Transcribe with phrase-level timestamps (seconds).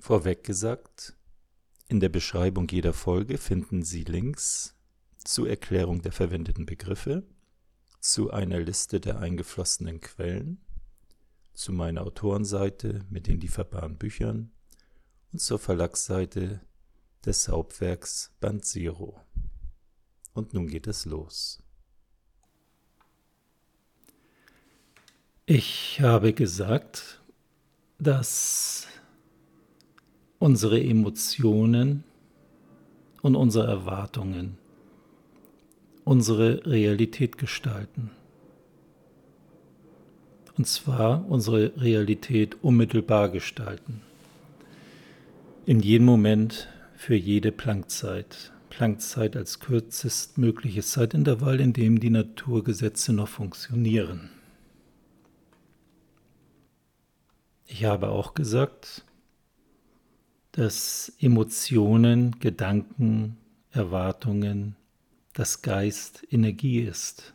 [0.00, 1.14] Vorweg gesagt,
[1.88, 4.74] in der Beschreibung jeder Folge finden Sie Links
[5.18, 7.24] zur Erklärung der verwendeten Begriffe,
[8.00, 10.64] zu einer Liste der eingeflossenen Quellen,
[11.52, 14.50] zu meiner Autorenseite mit den lieferbaren Büchern
[15.32, 16.60] und zur Verlagsseite
[17.24, 19.20] des Hauptwerks Band Zero.
[20.32, 21.62] Und nun geht es los.
[25.44, 27.20] Ich habe gesagt,
[27.98, 28.86] dass
[30.40, 32.02] unsere Emotionen
[33.22, 34.58] und unsere Erwartungen
[36.10, 38.10] unsere Realität gestalten.
[40.56, 44.02] Und zwar unsere Realität unmittelbar gestalten.
[45.66, 48.52] In jedem Moment für jede Planckzeit.
[48.70, 54.30] Planckzeit als kürzestmögliches Zeitintervall, in dem die Naturgesetze noch funktionieren.
[57.66, 59.04] Ich habe auch gesagt,
[60.52, 63.36] dass Emotionen, Gedanken,
[63.70, 64.76] Erwartungen,
[65.32, 67.34] das Geist Energie ist.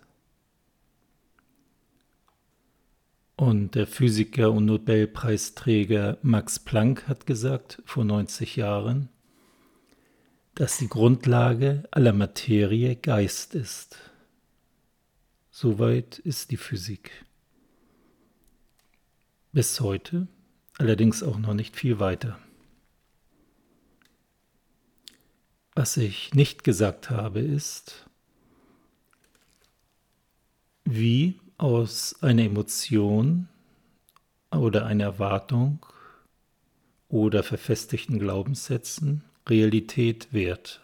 [3.37, 9.09] Und der Physiker und Nobelpreisträger Max Planck hat gesagt vor 90 Jahren,
[10.55, 13.97] dass die Grundlage aller Materie Geist ist.
[15.51, 17.25] Soweit ist die Physik.
[19.51, 20.27] Bis heute
[20.77, 22.37] allerdings auch noch nicht viel weiter.
[25.75, 28.05] Was ich nicht gesagt habe, ist,
[30.85, 33.49] wie aus einer Emotion
[34.51, 35.85] oder einer Erwartung
[37.09, 40.81] oder verfestigten Glaubenssätzen Realität wird.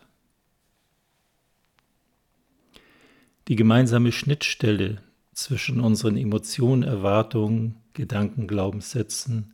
[3.47, 5.01] Die gemeinsame Schnittstelle
[5.33, 9.53] zwischen unseren Emotionen, Erwartungen, Gedanken, Glaubenssätzen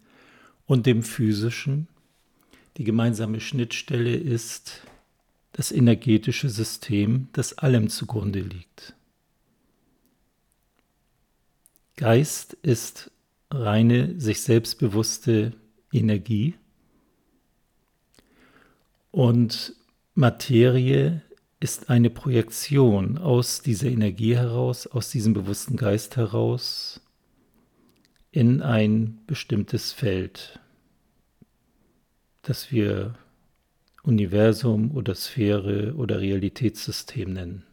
[0.66, 1.88] und dem physischen,
[2.78, 4.82] die gemeinsame Schnittstelle ist
[5.58, 8.94] das energetische System, das allem zugrunde liegt.
[11.96, 13.10] Geist ist
[13.50, 15.54] reine, sich selbstbewusste
[15.92, 16.54] Energie
[19.10, 19.74] und
[20.14, 21.24] Materie
[21.60, 27.02] ist eine Projektion aus dieser Energie heraus, aus diesem bewussten Geist heraus
[28.30, 30.60] in ein bestimmtes Feld,
[32.44, 33.16] das wir
[34.08, 37.64] Universum oder Sphäre oder Realitätssystem nennen.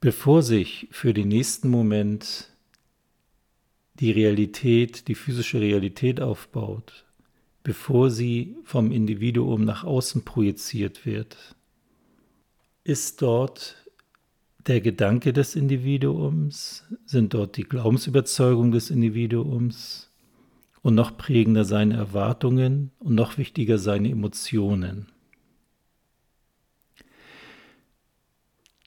[0.00, 2.50] Bevor sich für den nächsten Moment
[3.94, 7.06] die Realität, die physische Realität aufbaut,
[7.62, 11.56] bevor sie vom Individuum nach außen projiziert wird,
[12.84, 13.76] ist dort
[14.66, 20.10] der Gedanke des Individuums, sind dort die Glaubensüberzeugung des Individuums,
[20.84, 25.06] und noch prägender seine Erwartungen und noch wichtiger seine Emotionen.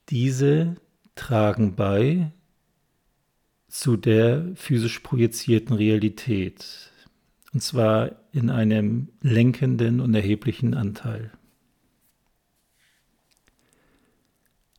[0.09, 0.75] Diese
[1.15, 2.31] tragen bei
[3.67, 6.91] zu der physisch projizierten Realität,
[7.51, 11.31] und zwar in einem lenkenden und erheblichen Anteil.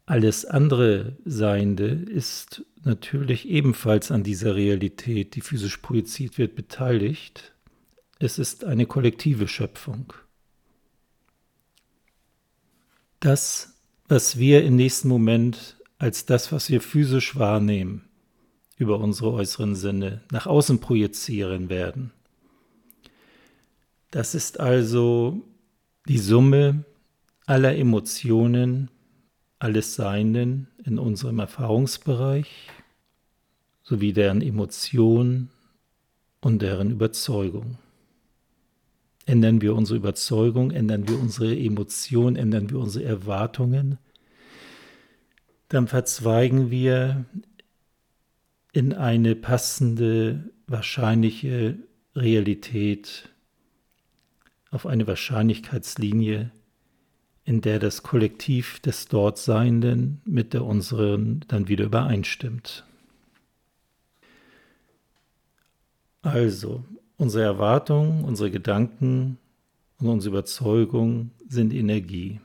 [0.09, 7.53] Alles andere Seiende ist natürlich ebenfalls an dieser Realität, die physisch projiziert wird, beteiligt.
[8.19, 10.15] Es ist eine kollektive Schöpfung.
[13.21, 13.75] Das,
[14.09, 18.09] was wir im nächsten Moment als das, was wir physisch wahrnehmen,
[18.79, 22.13] über unsere äußeren Sinne nach außen projizieren werden.
[24.11, 25.47] Das ist also
[26.09, 26.87] die Summe
[27.45, 28.91] aller Emotionen,
[29.59, 32.69] alles Seienden in unserem Erfahrungsbereich
[33.83, 35.51] sowie deren Emotion
[36.41, 37.79] und deren Überzeugung.
[39.27, 43.99] Ändern wir unsere Überzeugung, ändern wir unsere Emotion, ändern wir unsere Erwartungen,
[45.69, 47.27] dann verzweigen wir
[48.73, 51.79] in eine passende, wahrscheinliche
[52.15, 53.29] Realität,
[54.71, 56.51] auf eine Wahrscheinlichkeitslinie,
[57.49, 62.85] in der das Kollektiv des Dortseienden mit der unseren dann wieder übereinstimmt.
[66.21, 66.85] Also,
[67.17, 69.39] unsere Erwartungen, unsere Gedanken
[69.99, 72.39] und unsere Überzeugung sind Energie.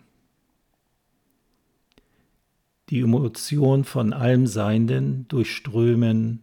[2.89, 6.39] Die Emotionen von allem Seienden durchströmen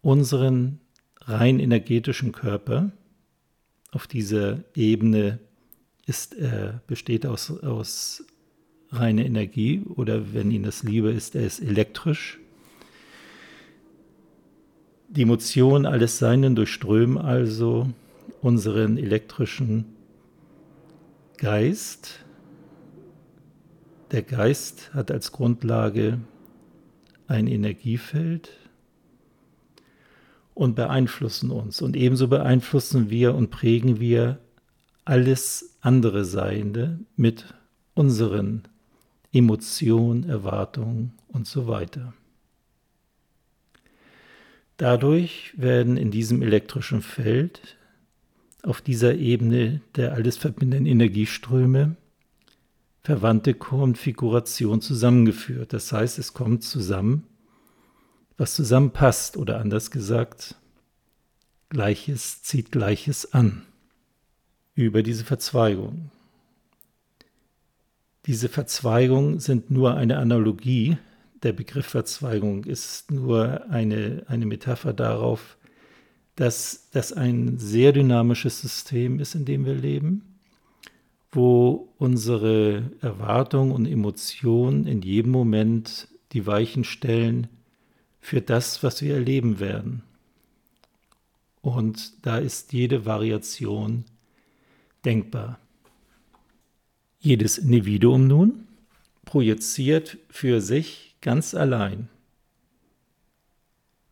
[0.00, 0.80] unseren
[1.20, 2.90] rein energetischen Körper.
[3.92, 5.38] Auf dieser Ebene
[6.10, 8.24] ist, er besteht aus, aus
[8.90, 12.40] reiner Energie oder wenn Ihnen das lieber ist, er ist elektrisch.
[15.08, 17.88] Die Emotionen alles Seinen durchströmen also
[18.42, 19.84] unseren elektrischen
[21.38, 22.24] Geist.
[24.10, 26.18] Der Geist hat als Grundlage
[27.28, 28.50] ein Energiefeld
[30.54, 31.80] und beeinflussen uns.
[31.80, 34.40] Und ebenso beeinflussen wir und prägen wir
[35.10, 37.52] alles andere Seiende mit
[37.94, 38.62] unseren
[39.32, 42.14] Emotionen, Erwartungen und so weiter.
[44.76, 47.76] Dadurch werden in diesem elektrischen Feld
[48.62, 51.96] auf dieser Ebene der alles verbindenden Energieströme
[53.02, 55.72] verwandte Konfiguration zusammengeführt.
[55.72, 57.26] Das heißt, es kommt zusammen,
[58.36, 60.54] was zusammenpasst oder anders gesagt,
[61.68, 63.66] Gleiches zieht Gleiches an
[64.86, 66.10] über diese Verzweigung.
[68.26, 70.98] Diese Verzweigungen sind nur eine Analogie.
[71.42, 75.56] Der Begriff Verzweigung ist nur eine, eine Metapher darauf,
[76.36, 80.22] dass das ein sehr dynamisches System ist, in dem wir leben,
[81.32, 87.48] wo unsere Erwartungen und Emotionen in jedem Moment die Weichen stellen
[88.20, 90.02] für das, was wir erleben werden.
[91.62, 94.04] Und da ist jede Variation
[95.04, 95.58] denkbar.
[97.18, 98.66] Jedes Individuum nun
[99.24, 102.08] projiziert für sich ganz allein,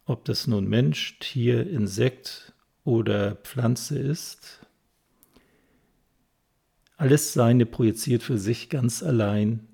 [0.05, 2.53] ob das nun Mensch, Tier, Insekt
[2.85, 4.61] oder Pflanze ist,
[6.97, 9.67] alles Seine projiziert für sich ganz allein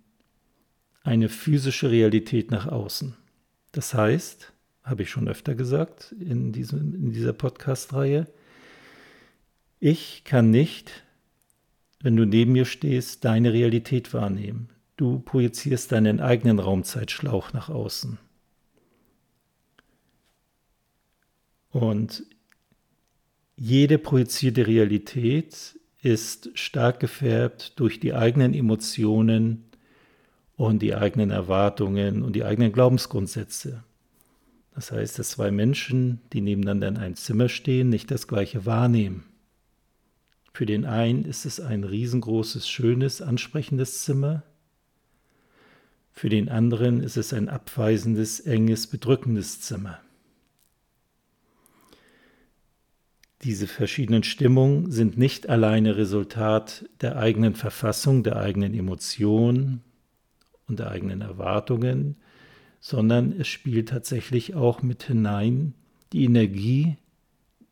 [1.03, 3.17] eine physische Realität nach außen.
[3.73, 4.53] Das heißt,
[4.83, 8.27] habe ich schon öfter gesagt in, diesem, in dieser Podcast-Reihe,
[9.81, 11.04] ich kann nicht
[12.05, 14.69] wenn du neben mir stehst, deine Realität wahrnehmen.
[14.99, 18.19] Du projizierst deinen eigenen Raumzeitschlauch nach außen.
[21.71, 22.25] Und
[23.57, 29.65] jede projizierte Realität ist stark gefärbt durch die eigenen Emotionen
[30.57, 33.83] und die eigenen Erwartungen und die eigenen Glaubensgrundsätze.
[34.75, 39.25] Das heißt, dass zwei Menschen, die nebeneinander in einem Zimmer stehen, nicht das gleiche wahrnehmen.
[40.55, 44.45] Für den einen ist es ein riesengroßes, schönes, ansprechendes Zimmer.
[46.13, 49.99] Für den anderen ist es ein abweisendes, enges, bedrückendes Zimmer.
[53.43, 59.83] Diese verschiedenen Stimmungen sind nicht alleine Resultat der eigenen Verfassung, der eigenen Emotionen
[60.69, 62.17] und der eigenen Erwartungen,
[62.79, 65.75] sondern es spielt tatsächlich auch mit hinein
[66.13, 66.97] die Energie,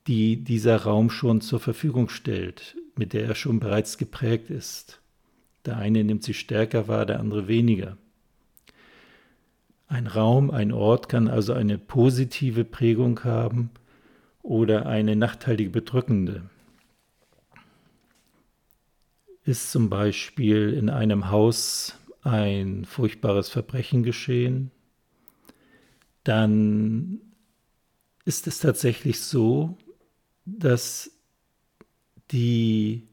[0.06, 5.00] die dieser Raum schon zur Verfügung stellt, mit der er schon bereits geprägt ist.
[5.64, 7.96] Der eine nimmt sie stärker wahr, der andere weniger.
[9.87, 13.70] Ein Raum, ein Ort kann also eine positive Prägung haben
[14.43, 16.50] oder eine nachteilige bedrückende.
[19.44, 24.70] Ist zum Beispiel in einem Haus ein furchtbares Verbrechen geschehen,
[26.25, 27.20] dann
[28.25, 29.76] ist es tatsächlich so,
[30.44, 31.10] dass
[32.30, 33.06] die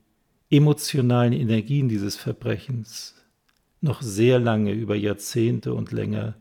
[0.50, 3.16] emotionalen Energien dieses Verbrechens
[3.82, 6.36] noch sehr lange, über Jahrzehnte und länger,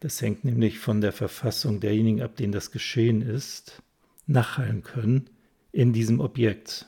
[0.00, 3.82] das hängt nämlich von der Verfassung derjenigen ab, denen das geschehen ist,
[4.26, 5.30] nachhallen können
[5.72, 6.86] in diesem Objekt.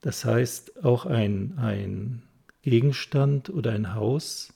[0.00, 2.22] Das heißt, auch ein, ein
[2.62, 4.52] Gegenstand oder ein Haus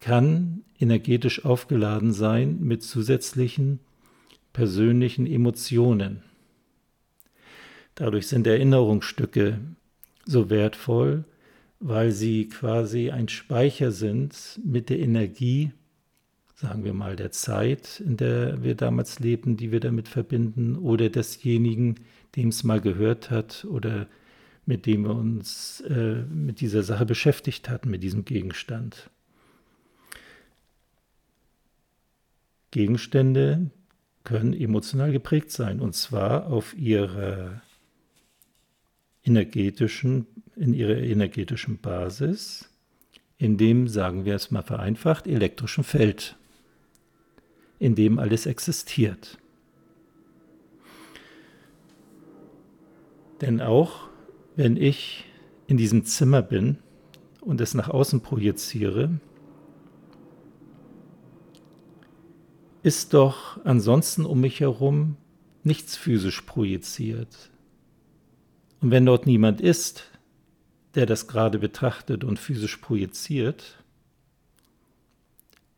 [0.00, 3.80] kann energetisch aufgeladen sein mit zusätzlichen
[4.52, 6.22] persönlichen Emotionen.
[7.94, 9.60] Dadurch sind Erinnerungsstücke
[10.24, 11.24] so wertvoll,
[11.80, 15.72] weil sie quasi ein Speicher sind mit der Energie,
[16.54, 21.08] sagen wir mal, der Zeit, in der wir damals lebten, die wir damit verbinden, oder
[21.08, 21.96] desjenigen,
[22.36, 24.06] dem es mal gehört hat oder
[24.66, 29.10] mit dem wir uns äh, mit dieser Sache beschäftigt hatten, mit diesem Gegenstand.
[32.70, 33.70] Gegenstände,
[34.24, 37.62] können emotional geprägt sein und zwar auf ihrer
[39.24, 42.68] energetischen, in ihrer energetischen Basis,
[43.38, 46.36] in dem, sagen wir es mal vereinfacht, elektrischen Feld,
[47.78, 49.38] in dem alles existiert.
[53.40, 54.08] Denn auch
[54.56, 55.24] wenn ich
[55.66, 56.78] in diesem Zimmer bin
[57.40, 59.20] und es nach außen projiziere,
[62.82, 65.16] ist doch ansonsten um mich herum
[65.62, 67.50] nichts physisch projiziert.
[68.80, 70.04] Und wenn dort niemand ist,
[70.94, 73.84] der das gerade betrachtet und physisch projiziert,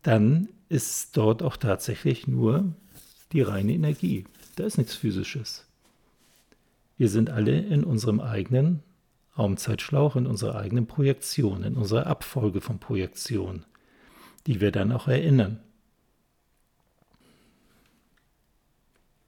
[0.01, 2.73] dann ist dort auch tatsächlich nur
[3.31, 4.25] die reine Energie.
[4.55, 5.67] Da ist nichts Physisches.
[6.97, 8.81] Wir sind alle in unserem eigenen
[9.37, 13.65] Raumzeitschlauch, in unserer eigenen Projektion, in unserer Abfolge von Projektionen,
[14.45, 15.59] die wir dann auch erinnern.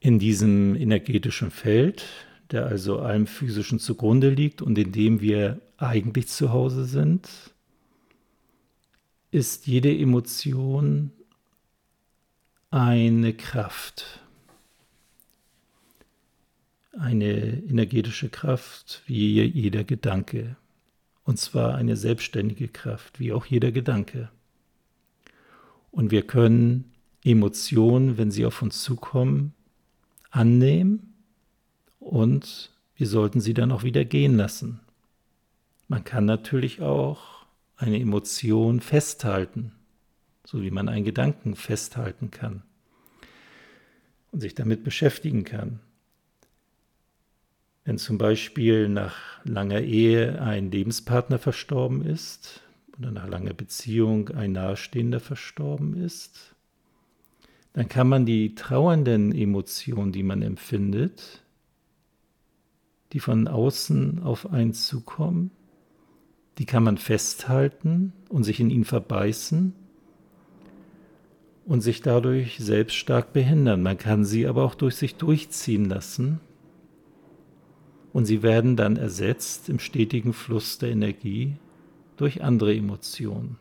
[0.06, 2.06] In diesem energetischen Feld,
[2.52, 7.28] der also allem Physischen zugrunde liegt und in dem wir eigentlich zu Hause sind,
[9.32, 11.10] ist jede Emotion
[12.70, 14.22] eine Kraft,
[16.92, 20.56] eine energetische Kraft wie jeder Gedanke.
[21.24, 24.30] Und zwar eine selbstständige Kraft, wie auch jeder Gedanke.
[25.90, 26.92] Und wir können
[27.24, 29.55] Emotionen, wenn sie auf uns zukommen,
[30.36, 31.14] annehmen
[32.00, 34.80] und wir sollten sie dann auch wieder gehen lassen.
[35.88, 37.46] Man kann natürlich auch
[37.78, 39.72] eine Emotion festhalten,
[40.46, 42.64] so wie man einen Gedanken festhalten kann
[44.32, 45.80] und sich damit beschäftigen kann.
[47.84, 52.62] Wenn zum Beispiel nach langer Ehe ein Lebenspartner verstorben ist
[52.98, 56.55] oder nach langer Beziehung ein Nahestehender verstorben ist,
[57.76, 61.44] dann kann man die trauernden Emotionen, die man empfindet,
[63.12, 65.52] die von außen auf einen zukommen,
[66.58, 69.74] die kann man festhalten und sich in ihn verbeißen
[71.66, 73.84] und sich dadurch selbst stark behindern.
[73.84, 76.40] Man kann sie aber auch durch sich durchziehen lassen
[78.14, 81.58] und sie werden dann ersetzt im stetigen Fluss der Energie
[82.16, 83.58] durch andere Emotionen.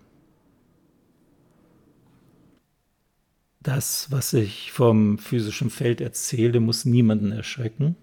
[3.64, 7.96] Das, was ich vom physischen Feld erzähle, muss niemanden erschrecken,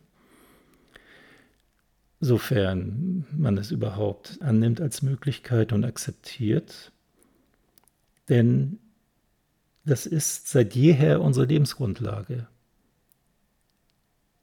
[2.19, 6.91] sofern man es überhaupt annimmt als Möglichkeit und akzeptiert.
[8.27, 8.79] Denn
[9.85, 12.47] das ist seit jeher unsere Lebensgrundlage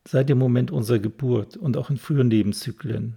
[0.08, 3.16] seit dem Moment unserer Geburt und auch in früheren Lebenszyklen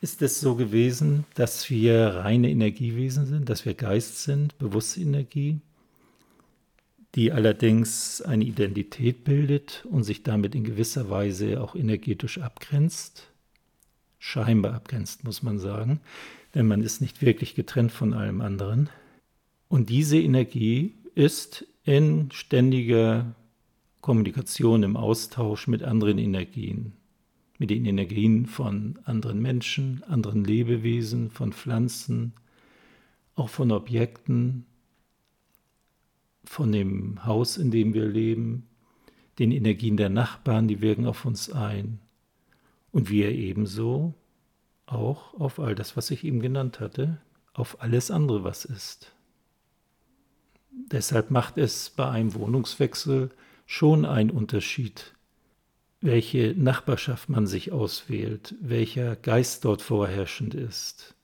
[0.00, 5.60] ist es so gewesen, dass wir reine Energiewesen sind, dass wir Geist sind, bewusste Energie,
[7.14, 13.28] die allerdings eine Identität bildet und sich damit in gewisser Weise auch energetisch abgrenzt,
[14.18, 16.00] scheinbar abgrenzt, muss man sagen,
[16.54, 18.88] denn man ist nicht wirklich getrennt von allem anderen.
[19.68, 23.34] Und diese Energie ist in ständiger
[24.00, 26.92] Kommunikation, im Austausch mit anderen Energien,
[27.58, 32.32] mit den Energien von anderen Menschen, anderen Lebewesen, von Pflanzen,
[33.34, 34.66] auch von Objekten,
[36.44, 38.66] von dem Haus, in dem wir leben,
[39.38, 42.00] den Energien der Nachbarn, die wirken auf uns ein
[42.90, 44.14] und wir ebenso
[44.86, 47.18] auch auf all das, was ich eben genannt hatte,
[47.54, 49.12] auf alles andere, was ist.
[50.70, 53.30] Deshalb macht es bei einem Wohnungswechsel
[53.66, 55.14] schon ein Unterschied,
[56.00, 61.14] welche Nachbarschaft man sich auswählt, welcher Geist dort vorherrschend ist.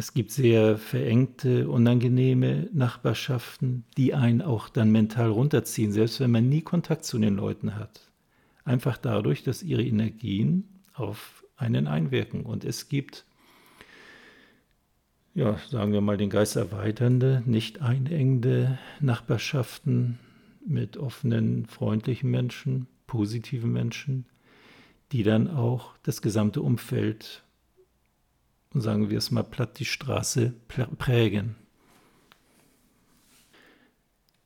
[0.00, 6.48] Es gibt sehr verengte, unangenehme Nachbarschaften, die einen auch dann mental runterziehen, selbst wenn man
[6.48, 8.10] nie Kontakt zu den Leuten hat.
[8.64, 10.64] Einfach dadurch, dass ihre Energien
[10.94, 12.46] auf einen einwirken.
[12.46, 13.26] Und es gibt
[15.34, 20.18] ja, sagen wir mal, den Geist erweiternde, nicht einengende Nachbarschaften
[20.66, 24.24] mit offenen, freundlichen Menschen, positiven Menschen,
[25.12, 27.44] die dann auch das gesamte Umfeld,
[28.74, 30.54] sagen wir es mal platt, die Straße
[30.98, 31.56] prägen.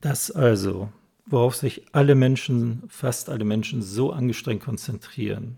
[0.01, 0.91] Das also,
[1.25, 5.57] worauf sich alle Menschen, fast alle Menschen so angestrengt konzentrieren,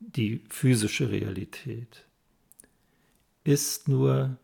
[0.00, 2.04] die physische Realität,
[3.44, 4.36] ist nur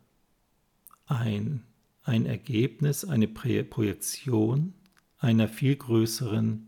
[1.05, 1.63] ein,
[2.03, 4.73] ein Ergebnis, eine Projektion
[5.19, 6.67] einer viel größeren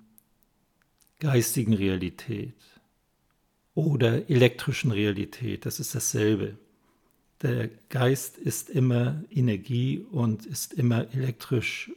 [1.19, 2.55] geistigen Realität
[3.73, 5.65] oder elektrischen Realität.
[5.65, 6.57] Das ist dasselbe.
[7.41, 11.91] Der Geist ist immer Energie und ist immer elektrisch.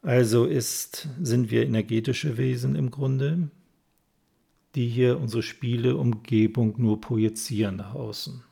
[0.00, 3.50] Also ist, sind wir energetische Wesen im Grunde,
[4.74, 8.42] die hier unsere Spiele, Umgebung nur projizieren nach außen.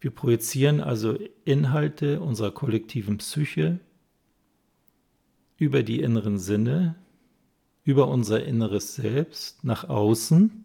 [0.00, 3.78] Wir projizieren also Inhalte unserer kollektiven Psyche
[5.58, 6.96] über die inneren Sinne,
[7.84, 10.64] über unser inneres Selbst nach außen,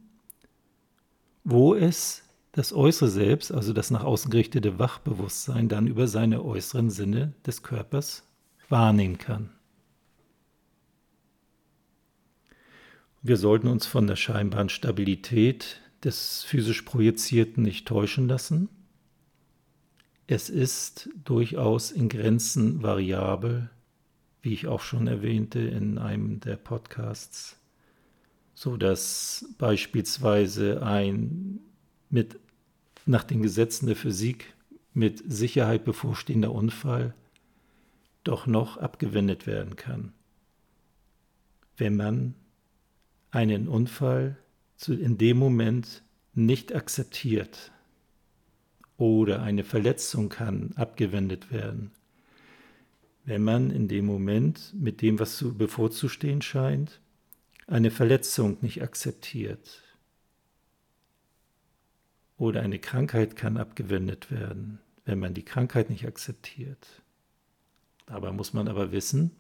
[1.43, 2.26] wo es
[2.57, 7.61] das äußere Selbst, also das nach außen gerichtete Wachbewusstsein, dann über seine äußeren Sinne des
[7.61, 8.23] Körpers
[8.67, 9.51] wahrnehmen kann.
[13.21, 18.69] Wir sollten uns von der scheinbaren Stabilität des physisch Projizierten nicht täuschen lassen
[20.25, 23.69] Es ist durchaus in Grenzen variabel,
[24.41, 27.55] wie ich auch schon erwähnte in einem der Podcasts,
[28.55, 31.59] so dass beispielsweise ein
[32.09, 32.39] mit
[33.07, 34.53] nach den Gesetzen der Physik
[34.93, 37.13] mit Sicherheit bevorstehender Unfall
[38.23, 40.11] doch noch abgewendet werden kann.
[41.77, 42.33] Wenn man
[43.31, 44.37] einen Unfall
[44.87, 47.71] in dem Moment nicht akzeptiert
[48.97, 51.91] oder eine Verletzung kann abgewendet werden,
[53.25, 57.01] wenn man in dem Moment mit dem, was zu bevorzustehen scheint,
[57.67, 59.83] eine Verletzung nicht akzeptiert
[62.37, 67.01] oder eine Krankheit kann abgewendet werden, wenn man die Krankheit nicht akzeptiert.
[68.05, 69.31] Dabei muss man aber wissen,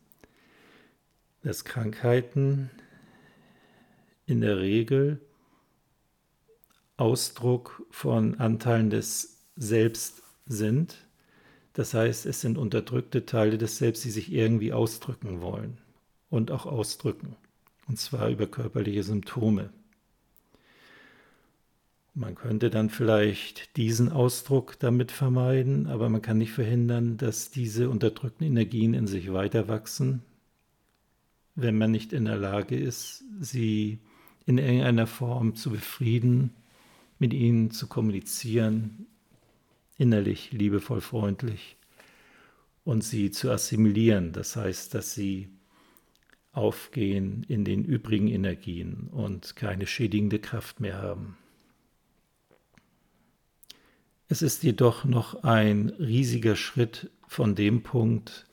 [1.43, 2.69] dass Krankheiten
[4.25, 5.21] in der Regel
[6.97, 10.97] Ausdruck von Anteilen des Selbst sind.
[11.73, 15.77] Das heißt, es sind unterdrückte Teile des Selbst, die sich irgendwie ausdrücken wollen
[16.29, 17.35] und auch ausdrücken.
[17.87, 19.69] Und zwar über körperliche Symptome.
[22.19, 27.91] Man könnte dann vielleicht diesen Ausdruck damit vermeiden, aber man kann nicht verhindern, dass diese
[27.91, 30.23] unterdrückten Energien in sich weiter wachsen,
[31.53, 33.99] wenn man nicht in der Lage ist, sie
[34.47, 36.55] in irgendeiner Form zu befrieden,
[37.19, 39.05] mit ihnen zu kommunizieren,
[39.99, 41.75] innerlich, liebevoll, freundlich
[42.83, 44.31] und sie zu assimilieren.
[44.31, 45.49] Das heißt, dass sie
[46.51, 51.37] aufgehen in den übrigen Energien und keine schädigende Kraft mehr haben.
[54.29, 58.45] Es ist jedoch noch ein riesiger Schritt von dem Punkt,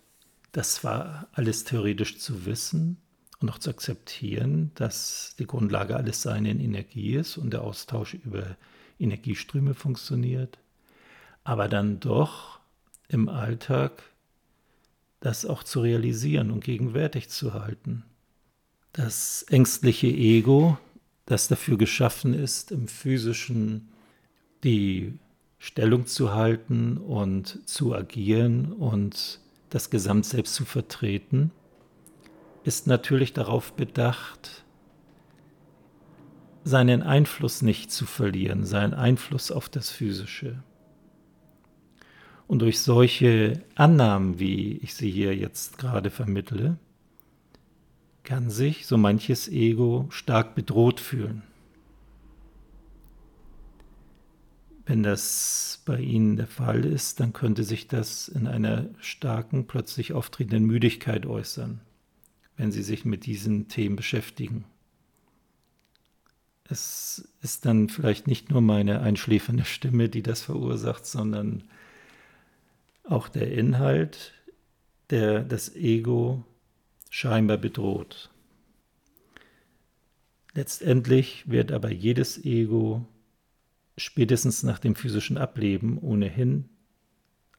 [0.52, 2.98] das zwar alles theoretisch zu wissen
[3.40, 8.14] und auch zu akzeptieren, dass die Grundlage alles Sein in Energie ist und der Austausch
[8.14, 8.56] über
[9.00, 10.58] Energieströme funktioniert,
[11.42, 12.60] aber dann doch
[13.08, 14.02] im Alltag
[15.18, 18.04] das auch zu realisieren und gegenwärtig zu halten.
[18.92, 20.78] Das ängstliche Ego,
[21.26, 23.88] das dafür geschaffen ist, im physischen
[24.62, 25.18] die
[25.64, 31.52] Stellung zu halten und zu agieren und das Gesamtselbst zu vertreten,
[32.64, 34.62] ist natürlich darauf bedacht,
[36.64, 40.62] seinen Einfluss nicht zu verlieren, seinen Einfluss auf das Physische.
[42.46, 46.76] Und durch solche Annahmen, wie ich sie hier jetzt gerade vermittle,
[48.22, 51.42] kann sich so manches Ego stark bedroht fühlen.
[54.86, 60.12] Wenn das bei Ihnen der Fall ist, dann könnte sich das in einer starken, plötzlich
[60.12, 61.80] auftretenden Müdigkeit äußern,
[62.56, 64.64] wenn Sie sich mit diesen Themen beschäftigen.
[66.68, 71.64] Es ist dann vielleicht nicht nur meine einschläfernde Stimme, die das verursacht, sondern
[73.04, 74.32] auch der Inhalt,
[75.10, 76.44] der das Ego
[77.10, 78.30] scheinbar bedroht.
[80.54, 83.06] Letztendlich wird aber jedes Ego
[83.96, 86.68] spätestens nach dem physischen Ableben ohnehin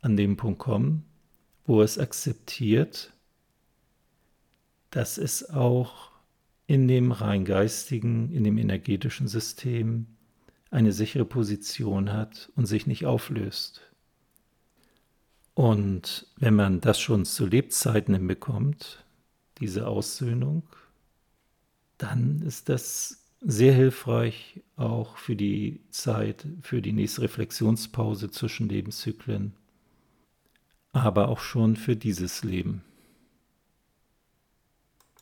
[0.02, 1.06] an dem Punkt kommen,
[1.66, 3.14] wo es akzeptiert,
[4.92, 6.12] dass es auch
[6.68, 10.08] in dem rein geistigen, in dem energetischen System
[10.72, 13.82] eine sichere Position hat und sich nicht auflöst.
[15.54, 19.06] Und wenn man das schon zu Lebzeiten hinbekommt,
[19.60, 20.64] diese Aussöhnung,
[21.98, 29.54] dann ist das sehr hilfreich auch für die Zeit, für die nächste Reflexionspause zwischen Lebenszyklen,
[30.92, 32.84] aber auch schon für dieses Leben.